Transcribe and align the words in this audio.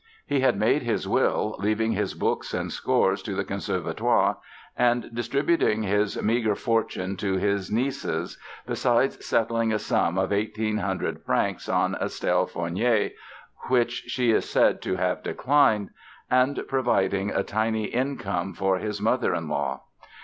He 0.25 0.39
had 0.39 0.57
made 0.59 0.81
his 0.81 1.07
will, 1.07 1.55
leaving 1.59 1.91
his 1.91 2.15
books 2.15 2.55
and 2.55 2.71
scores 2.71 3.21
to 3.21 3.35
the 3.35 3.43
Conservatoire 3.43 4.37
and 4.75 5.13
distributing 5.13 5.83
his 5.83 6.19
meager 6.23 6.55
"fortune" 6.55 7.17
to 7.17 7.35
his 7.37 7.69
nieces, 7.71 8.39
besides 8.65 9.23
settling 9.23 9.71
a 9.71 9.77
sum 9.77 10.17
of 10.17 10.31
1800 10.31 11.21
francs 11.21 11.69
on 11.69 11.93
Estelle 12.01 12.47
Fornier 12.47 13.11
(which 13.67 14.05
she 14.07 14.31
is 14.31 14.49
said 14.49 14.81
to 14.81 14.95
have 14.95 15.21
declined) 15.21 15.91
and 16.31 16.59
providing 16.67 17.29
a 17.29 17.43
tiny 17.43 17.83
income 17.85 18.55
for 18.55 18.79
his 18.79 18.99
mother 18.99 19.35
in 19.35 19.47
law. 19.47 19.83